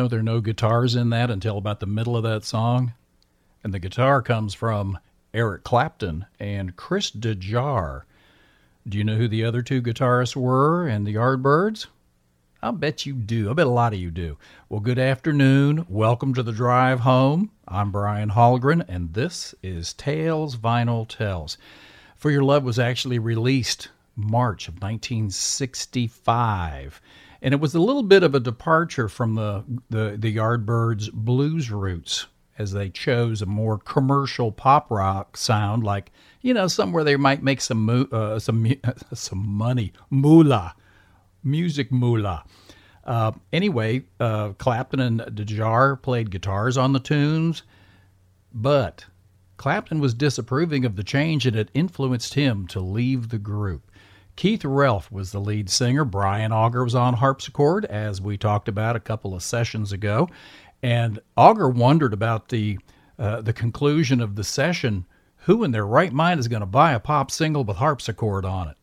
[0.08, 2.92] There are no guitars in that until about the middle of that song?
[3.62, 4.98] And the guitar comes from
[5.32, 8.02] Eric Clapton and Chris Dreja.
[8.86, 11.86] Do you know who the other two guitarists were in the Yardbirds?
[12.62, 13.50] I'll bet you do.
[13.50, 14.36] I bet a lot of you do.
[14.68, 15.86] Well, good afternoon.
[15.88, 17.50] Welcome to the drive home.
[17.66, 21.58] I'm Brian Hallgren, and this is Tales Vinyl Tells.
[22.16, 27.00] For Your Love was actually released March of 1965
[27.44, 31.70] and it was a little bit of a departure from the the, the Yardbirds blues
[31.70, 32.26] roots
[32.58, 36.10] as they chose a more commercial pop rock sound, like
[36.40, 38.66] you know somewhere they might make some uh, some
[39.12, 40.74] some money, moolah,
[41.44, 42.44] music moolah.
[43.04, 47.62] Uh, anyway, uh, Clapton and Dreja played guitars on the tunes,
[48.54, 49.04] but
[49.58, 53.90] Clapton was disapproving of the change and it influenced him to leave the group.
[54.36, 56.04] Keith Relf was the lead singer.
[56.04, 60.28] Brian Auger was on harpsichord, as we talked about a couple of sessions ago.
[60.82, 62.78] And Auger wondered about the
[63.18, 65.06] uh, the conclusion of the session.
[65.46, 68.68] Who in their right mind is going to buy a pop single with harpsichord on
[68.68, 68.76] it?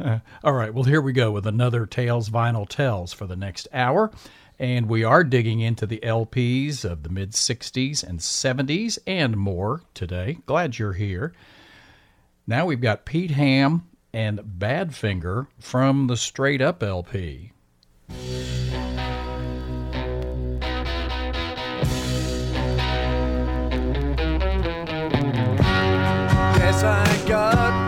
[0.44, 4.10] All right, well, here we go with another Tales Vinyl Tells for the next hour.
[4.58, 9.82] And we are digging into the LPs of the mid 60s and 70s and more
[9.92, 10.38] today.
[10.46, 11.32] Glad you're here.
[12.46, 17.52] Now we've got Pete Ham and Badfinger from the Straight Up LP.
[26.58, 27.79] Yes, I got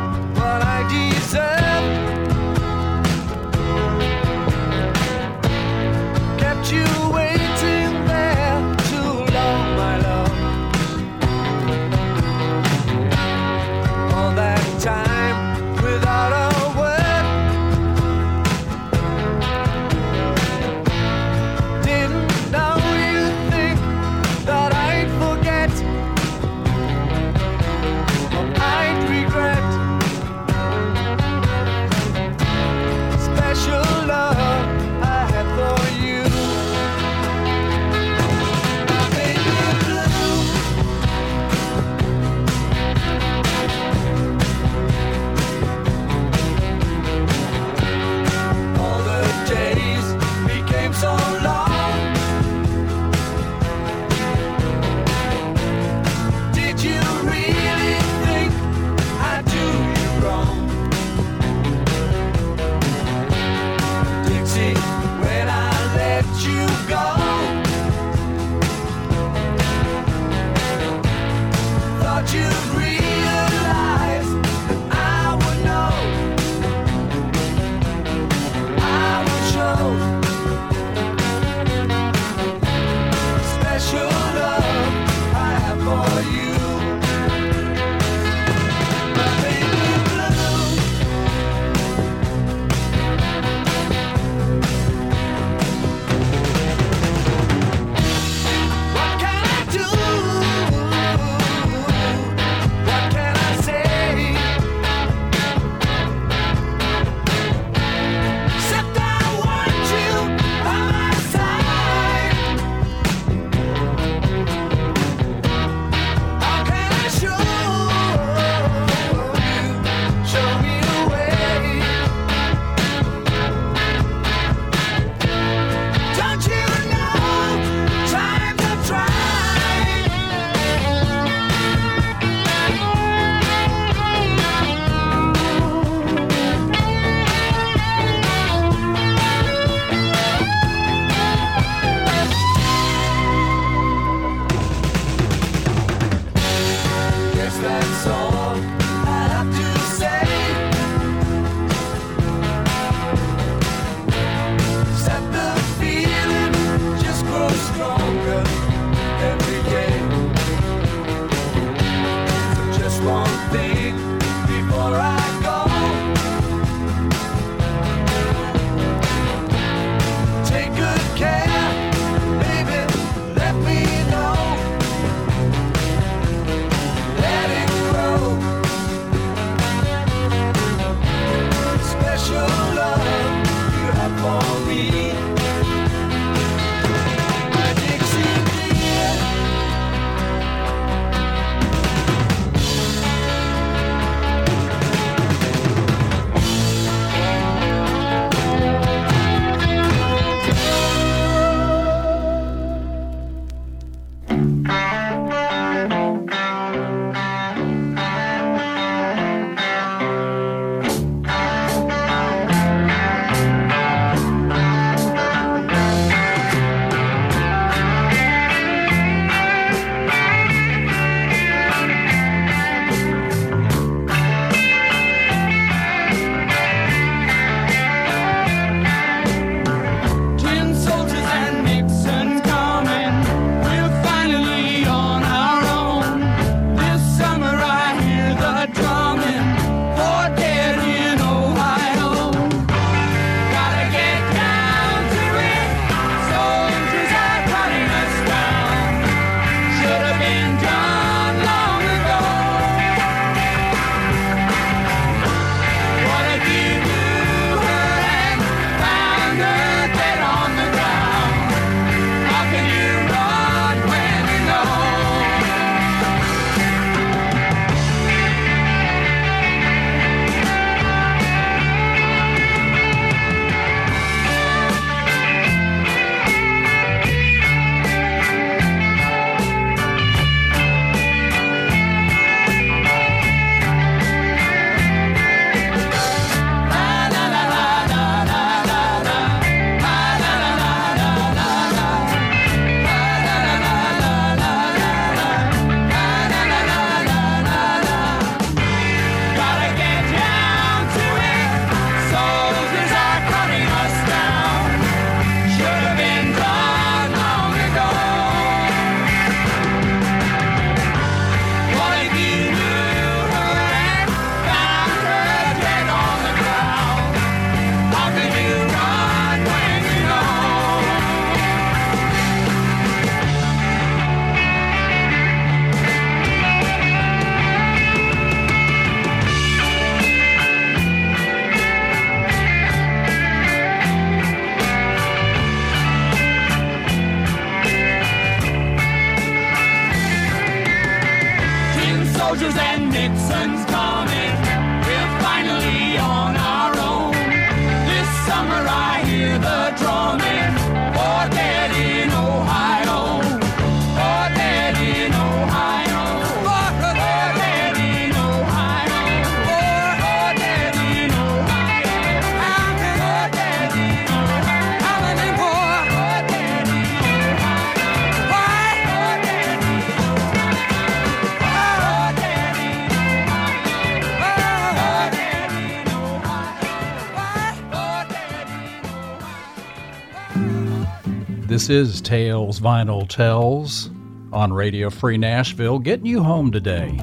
[381.62, 383.88] This is Tales Vinyl Tells
[384.32, 386.98] on Radio Free Nashville, getting you home today.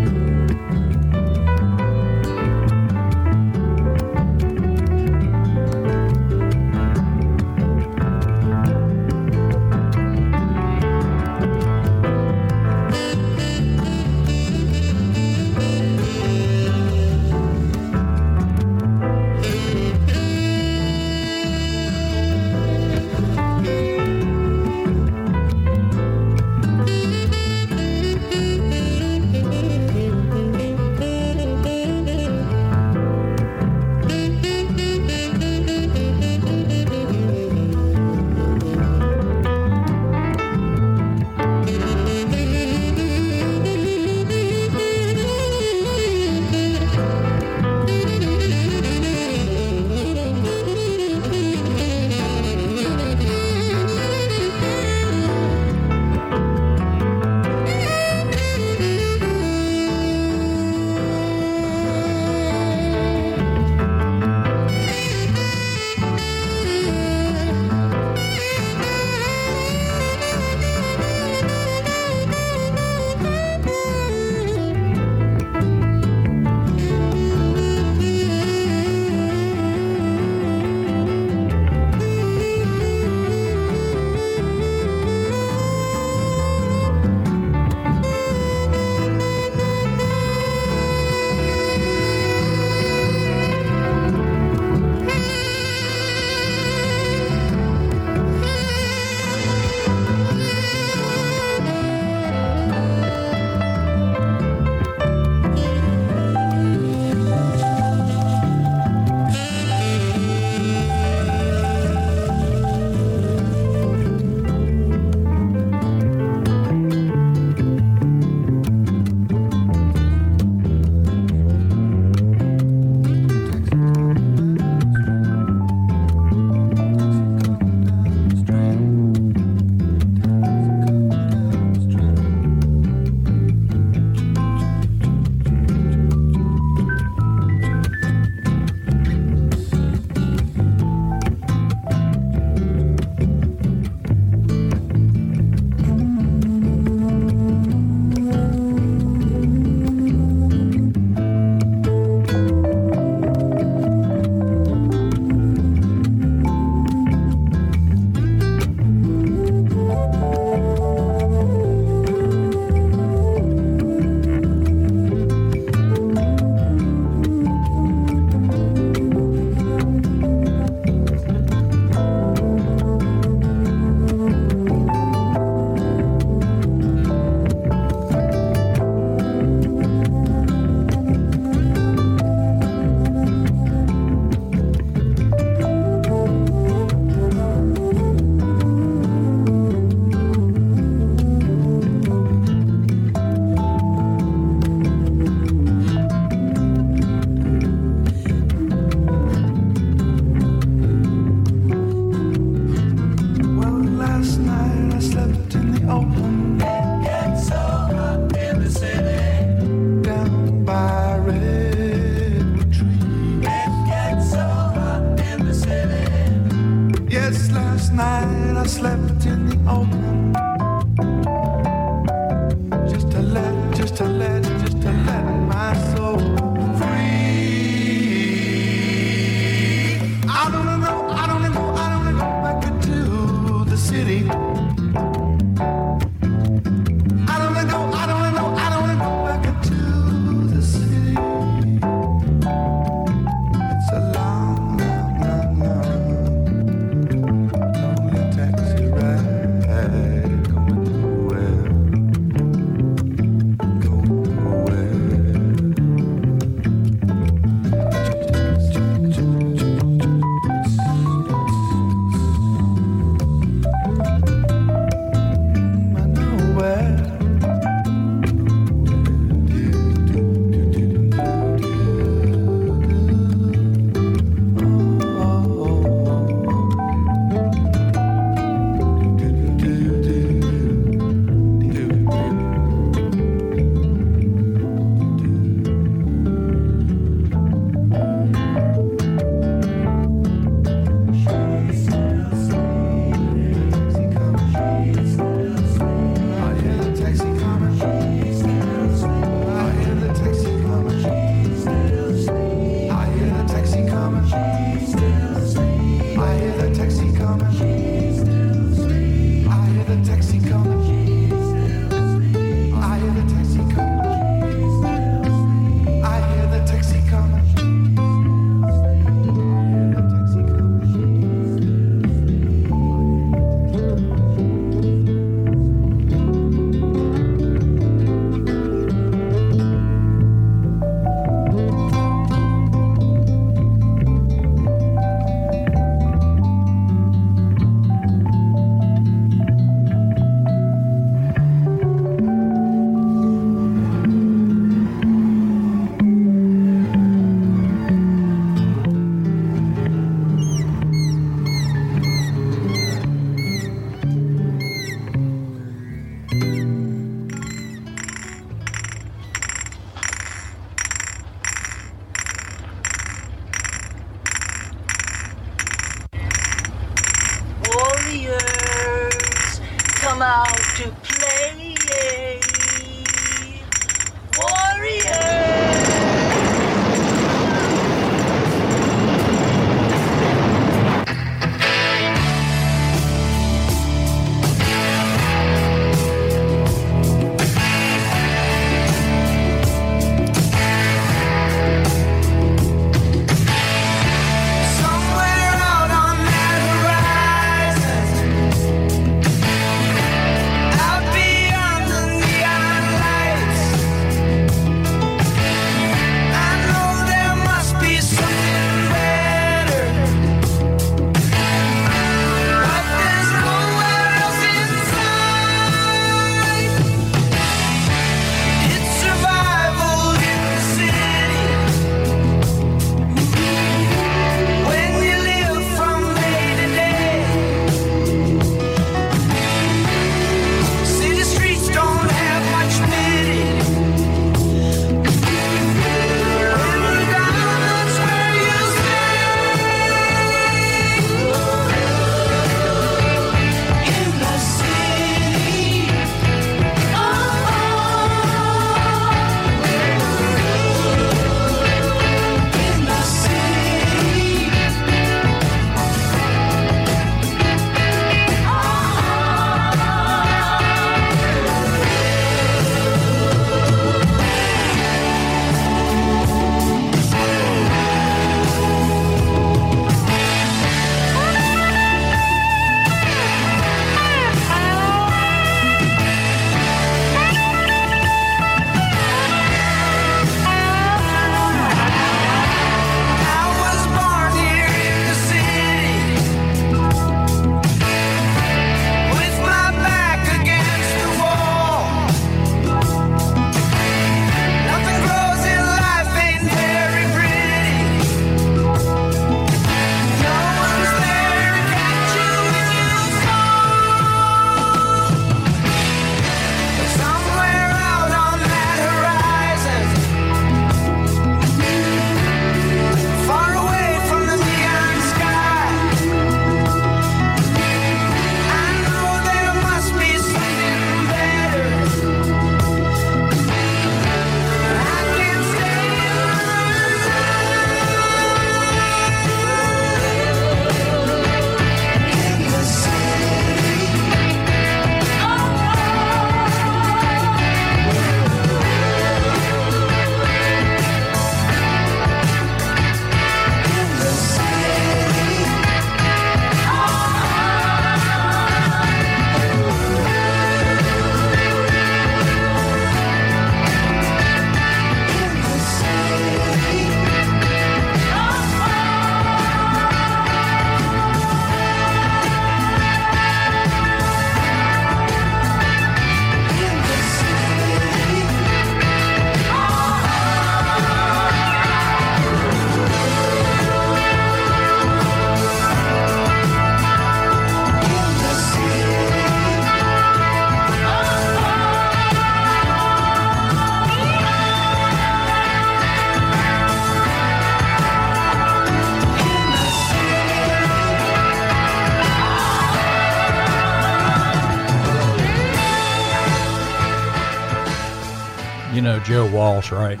[599.06, 600.00] Joe Walsh, right?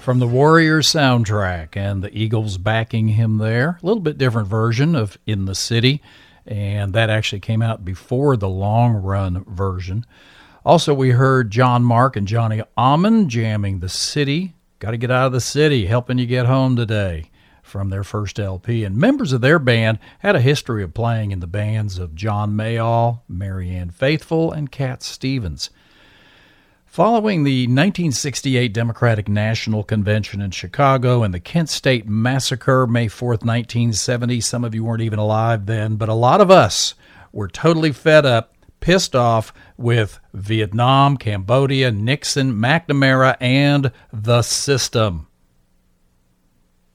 [0.00, 3.80] From the Warriors soundtrack and the Eagles backing him there.
[3.82, 6.00] A little bit different version of In the City,
[6.46, 10.06] and that actually came out before the long run version.
[10.64, 14.54] Also, we heard John Mark and Johnny Almond jamming The City.
[14.78, 17.32] Got to get out of the city, helping you get home today
[17.64, 18.84] from their first LP.
[18.84, 22.52] And members of their band had a history of playing in the bands of John
[22.52, 25.70] Mayall, Marianne Faithfull, and Cat Stevens.
[26.94, 33.42] Following the 1968 Democratic National Convention in Chicago and the Kent State Massacre, May 4th,
[33.44, 36.94] 1970, some of you weren't even alive then, but a lot of us
[37.32, 45.26] were totally fed up, pissed off with Vietnam, Cambodia, Nixon, McNamara, and the system.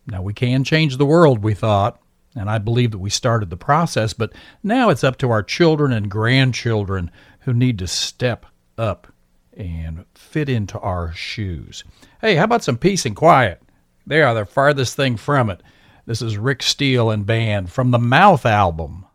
[0.07, 2.01] Now, we can change the world, we thought,
[2.37, 4.31] and I believe that we started the process, but
[4.63, 8.45] now it's up to our children and grandchildren who need to step
[8.77, 9.11] up
[9.59, 11.83] and fit into our shoes.
[12.21, 13.61] Hey, how about some peace and quiet?
[14.07, 15.61] They are the farthest thing from it.
[16.05, 19.05] This is Rick Steele and band from the Mouth album.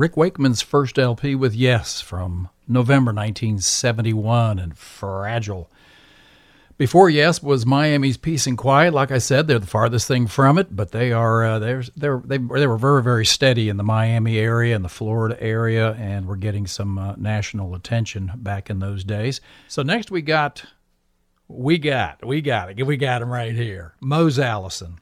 [0.00, 5.70] Rick Wakeman's first LP with Yes from November 1971 and Fragile.
[6.78, 8.94] Before Yes was Miami's Peace and Quiet.
[8.94, 12.22] Like I said, they're the farthest thing from it, but they are uh, they're, they're,
[12.24, 16.26] they they were very very steady in the Miami area and the Florida area, and
[16.26, 19.42] we're getting some uh, national attention back in those days.
[19.68, 20.64] So next we got
[21.46, 24.98] we got we got it we got him right here, Mose Allison.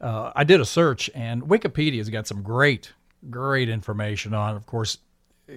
[0.00, 2.94] Uh, I did a search, and Wikipedia's got some great,
[3.28, 4.56] great information on.
[4.56, 4.98] Of course,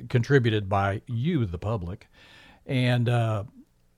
[0.10, 2.08] contributed by you, the public,
[2.66, 3.44] and uh,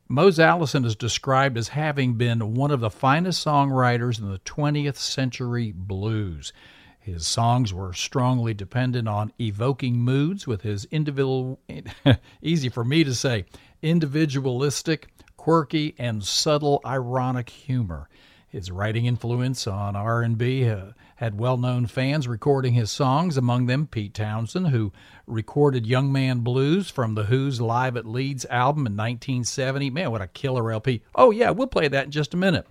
[0.08, 4.98] Mose Allison is described as having been one of the finest songwriters in the 20th
[4.98, 6.54] century blues.
[7.00, 11.60] His songs were strongly dependent on evoking moods with his individual,
[12.42, 13.46] easy for me to say,
[13.82, 15.08] individualistic,
[15.38, 18.10] quirky, and subtle ironic humor.
[18.56, 24.14] His writing influence on R&B uh, had well-known fans recording his songs, among them Pete
[24.14, 24.94] Townshend, who
[25.28, 29.90] recorded Young Man Blues from The Who's Live at Leeds album in 1970.
[29.90, 31.02] Man, what a killer LP.
[31.14, 32.66] Oh, yeah, we'll play that in just a minute.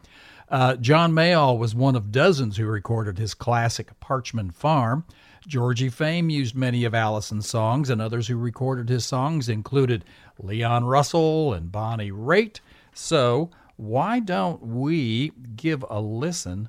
[0.48, 5.04] Uh, John Mayall was one of dozens who recorded his classic Parchman Farm.
[5.46, 10.02] Georgie Fame used many of Allison's songs, and others who recorded his songs included
[10.38, 12.60] Leon Russell and Bonnie Raitt.
[12.94, 16.68] So, why don't we give a listen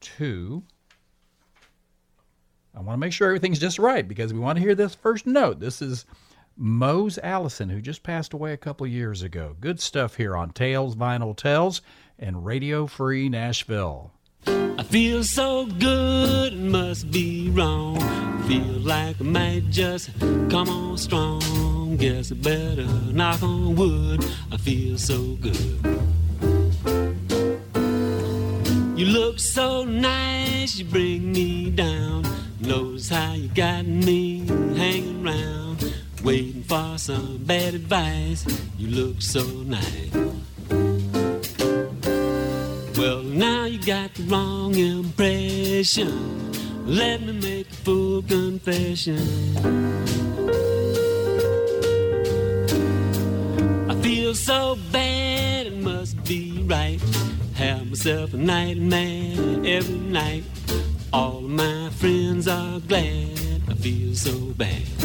[0.00, 0.62] to
[2.78, 5.26] I want to make sure everything's just right because we want to hear this first
[5.26, 5.58] note.
[5.58, 6.06] This is
[6.56, 9.56] Mose Allison, who just passed away a couple years ago.
[9.60, 11.82] Good stuff here on Tales Vinyl Tells
[12.20, 14.12] and Radio Free Nashville.
[14.46, 17.98] I feel so good, must be wrong.
[18.46, 21.96] Feel like I might just come on strong.
[21.96, 24.24] Guess I better knock on wood.
[24.52, 26.08] I feel so good.
[28.98, 32.24] You look so nice, you bring me down.
[32.58, 34.44] Knows how you got me
[34.76, 35.94] hanging around,
[36.24, 38.44] waiting for some bad advice.
[38.76, 40.12] You look so nice.
[42.98, 46.50] Well, now you got the wrong impression.
[46.84, 49.22] Let me make a full confession.
[53.88, 57.00] I feel so bad, it must be right
[57.98, 59.34] myself a nightmare
[59.64, 60.44] every night.
[61.12, 64.97] All my friends are glad I feel so bad.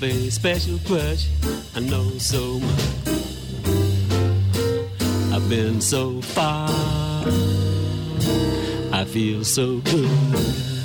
[0.00, 1.26] A special crush.
[1.74, 2.84] I know so much.
[5.32, 6.70] I've been so far.
[8.92, 10.77] I feel so good.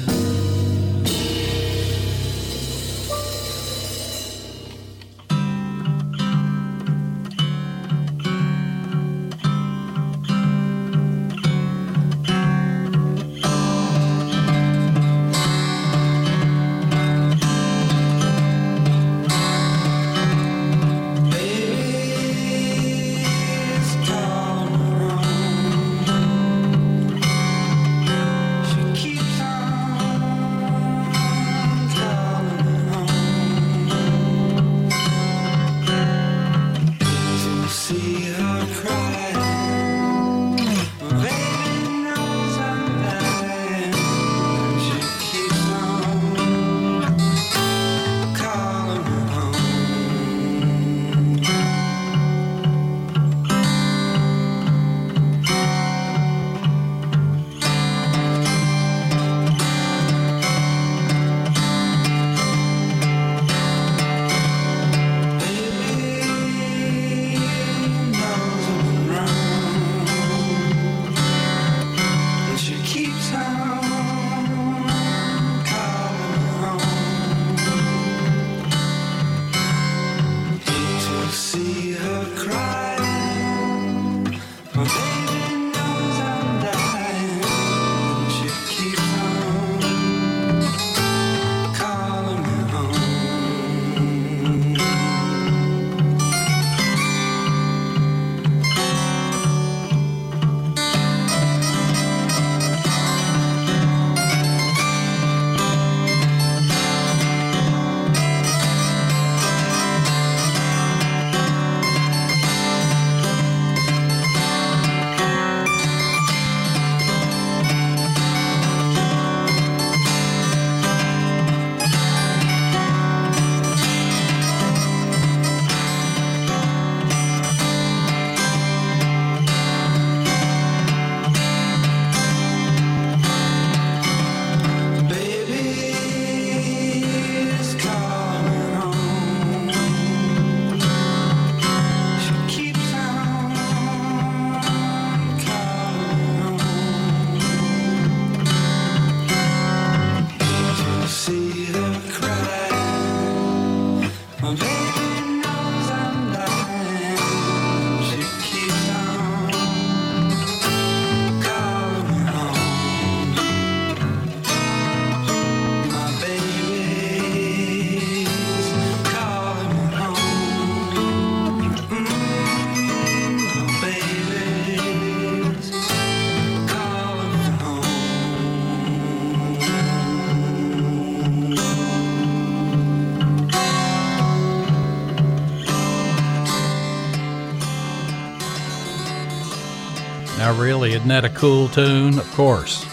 [191.04, 192.18] Isn't that a cool tune?
[192.18, 192.86] Of course.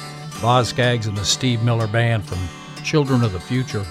[0.42, 2.40] Boz Scaggs and the Steve Miller Band from
[2.82, 3.86] Children of the Future.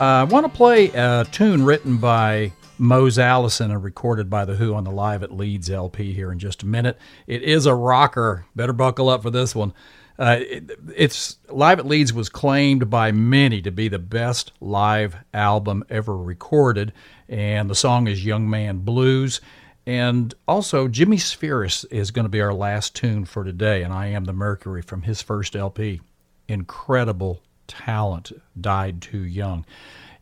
[0.00, 4.54] Uh, I want to play a tune written by Mose Allison and recorded by The
[4.54, 6.96] Who on the Live at Leeds LP here in just a minute.
[7.26, 8.46] It is a rocker.
[8.56, 9.74] Better buckle up for this one.
[10.18, 15.16] Uh, it, it's Live at Leeds was claimed by many to be the best live
[15.34, 16.94] album ever recorded,
[17.28, 19.42] and the song is Young Man Blues.
[19.90, 24.06] And also, Jimmie Spheeris is going to be our last tune for today, and I
[24.06, 26.00] Am the Mercury from his first LP.
[26.46, 28.30] Incredible talent,
[28.60, 29.66] died too young.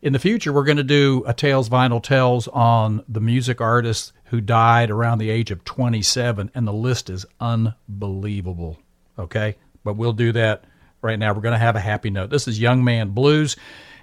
[0.01, 4.11] In the future, we're going to do a Tales Vinyl Tells on the music artists
[4.23, 8.79] who died around the age of 27, and the list is unbelievable.
[9.19, 9.55] Okay?
[9.83, 10.63] But we'll do that
[11.03, 11.31] right now.
[11.31, 12.31] We're going to have a happy note.
[12.31, 13.55] This is Young Man Blues.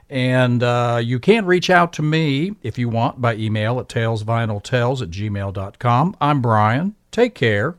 [0.08, 5.02] And uh, you can reach out to me if you want by email at talesvinyltells
[5.02, 6.16] at gmail.com.
[6.20, 6.94] I'm Brian.
[7.10, 7.76] Take care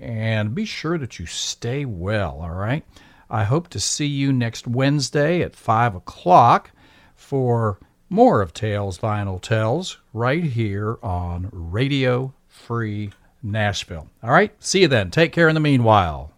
[0.00, 2.84] and be sure that you stay well, all right?
[3.28, 6.72] I hope to see you next Wednesday at 5 o'clock
[7.14, 14.08] for more of Tales Vinyl Tells right here on Radio Free Nashville.
[14.22, 15.10] All right, see you then.
[15.10, 16.32] Take care in the meanwhile.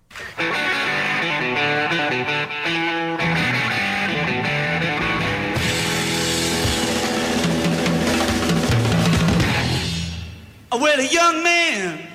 [10.95, 12.07] Well, a young man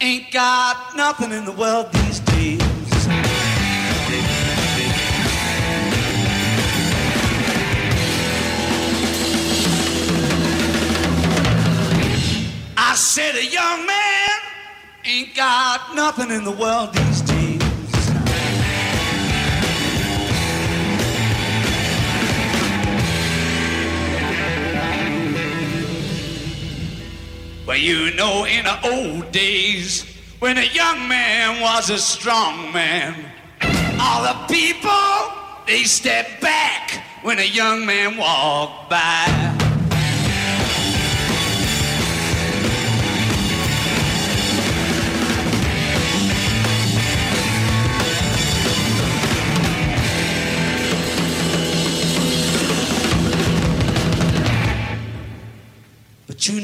[0.00, 2.60] ain't got nothing in the world these days.
[12.76, 14.30] I said a young man
[15.04, 17.41] ain't got nothing in the world these days.
[27.64, 30.04] Well, you know, in the old days,
[30.40, 33.14] when a young man was a strong man,
[34.00, 39.71] all the people, they stepped back when a young man walked by.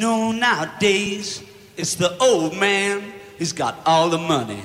[0.09, 1.43] Know nowadays
[1.77, 4.63] it's the old man who's got all the money.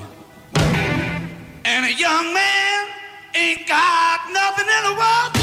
[1.65, 2.87] And a young man
[3.35, 5.42] ain't got nothing in the world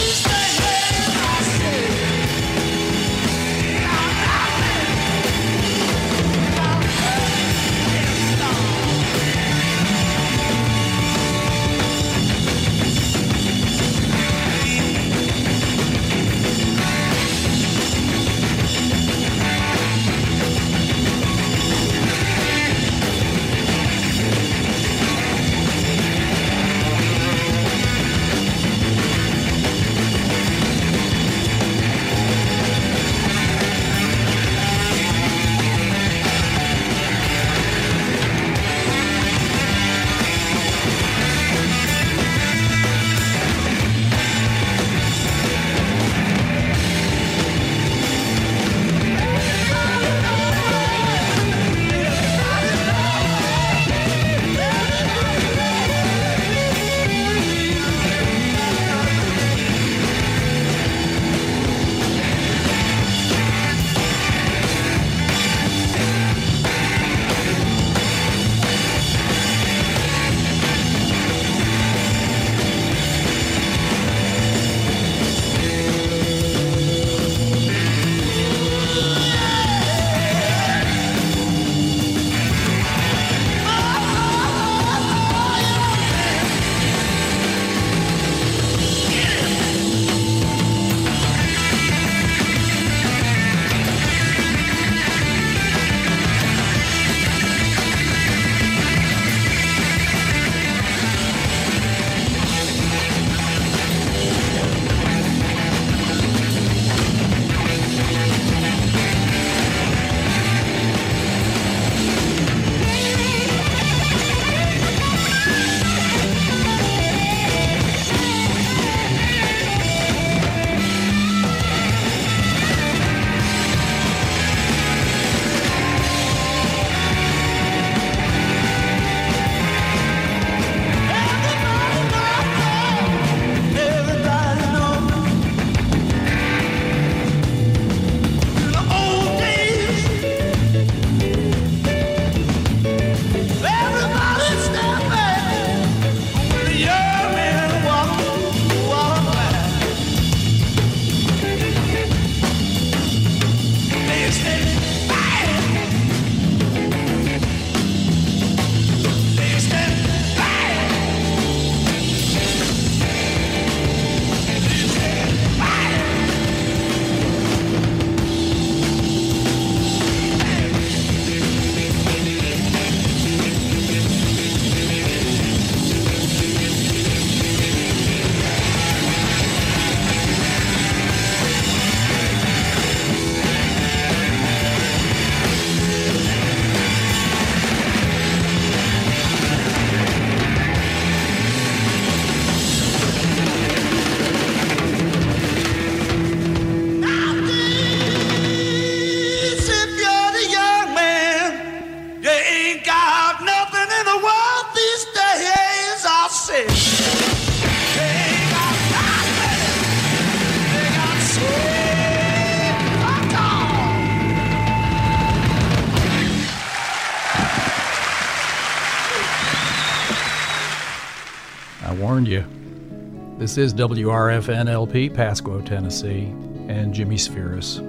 [223.51, 226.27] This is WRFNLP, Pasquo, Tennessee,
[226.69, 227.81] and Jimmie Spheeris.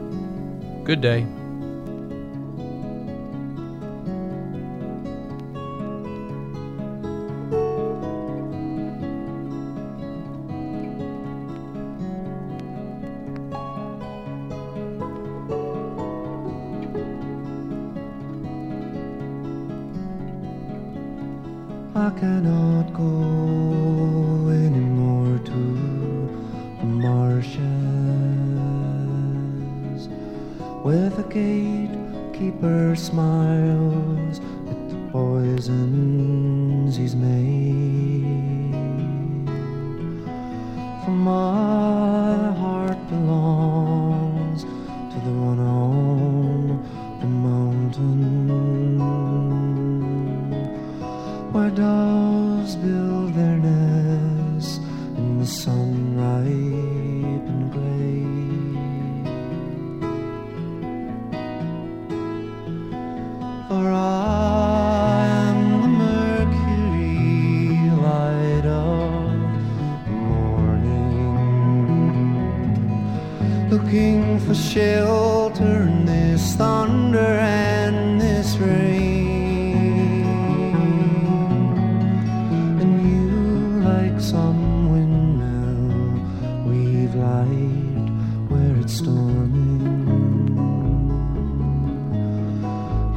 [0.84, 1.28] Good day.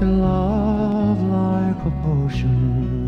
[0.04, 3.03] in love like a potion.